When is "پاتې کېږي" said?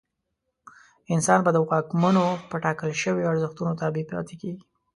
4.11-4.63